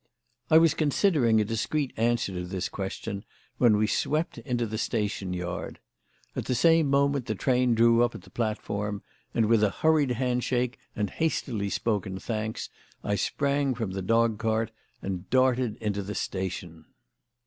I 0.49 0.57
was 0.57 0.73
considering 0.73 1.39
a 1.39 1.45
discreet 1.45 1.93
answer 1.95 2.33
to 2.33 2.43
this 2.43 2.69
question 2.69 3.23
when 3.59 3.77
we 3.77 3.85
swept 3.85 4.39
into 4.39 4.65
the 4.65 4.79
station 4.79 5.31
yard. 5.31 5.77
At 6.35 6.45
the 6.45 6.55
same 6.55 6.89
moment 6.89 7.27
the 7.27 7.35
train 7.35 7.75
drew 7.75 8.01
up 8.03 8.15
at 8.15 8.23
the 8.23 8.31
platform, 8.31 9.03
and, 9.35 9.45
with 9.45 9.63
a 9.63 9.69
hurried 9.69 10.13
hand 10.13 10.43
shake 10.43 10.79
and 10.95 11.11
hastily 11.11 11.69
spoken 11.69 12.17
thanks, 12.17 12.69
I 13.03 13.13
sprang 13.13 13.75
from 13.75 13.91
the 13.91 14.01
dog 14.01 14.39
cart 14.39 14.71
and 15.03 15.29
darted 15.29 15.75
into 15.75 16.01
the 16.01 16.15
station. 16.15 16.85